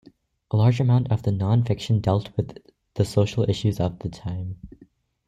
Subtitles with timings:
[0.49, 2.57] A large amount of the non-fiction dealt with
[2.95, 4.55] the social issues of the time.